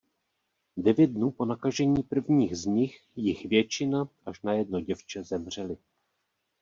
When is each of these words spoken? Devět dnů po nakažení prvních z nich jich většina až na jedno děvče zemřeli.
Devět 0.77 1.07
dnů 1.07 1.31
po 1.31 1.45
nakažení 1.45 2.03
prvních 2.03 2.55
z 2.55 2.65
nich 2.65 2.99
jich 3.15 3.45
většina 3.45 4.09
až 4.25 4.41
na 4.41 4.53
jedno 4.53 4.79
děvče 4.81 5.23
zemřeli. 5.23 5.77